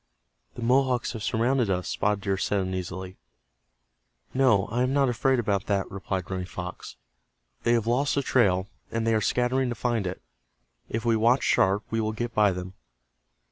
"The 0.55 0.63
Mohawks 0.63 1.11
have 1.13 1.21
surrounded 1.21 1.69
us," 1.69 1.87
Spotted 1.89 2.21
Deer 2.21 2.35
said, 2.35 2.61
uneasily. 2.61 3.17
"No, 4.33 4.65
I 4.71 4.81
am 4.81 4.93
not 4.93 5.09
afraid 5.09 5.37
about 5.37 5.67
that," 5.67 5.91
replied 5.91 6.31
Running 6.31 6.47
Fox. 6.47 6.95
"They 7.61 7.73
have 7.73 7.85
lost 7.85 8.15
the 8.15 8.23
trail, 8.23 8.67
and 8.89 9.05
they 9.05 9.13
are 9.13 9.21
scattering 9.21 9.69
to 9.69 9.75
find 9.75 10.07
it. 10.07 10.19
If 10.89 11.05
we 11.05 11.15
watch 11.15 11.43
sharp 11.43 11.83
we 11.91 12.01
will 12.01 12.13
get 12.13 12.33
by 12.33 12.51
them." 12.51 12.73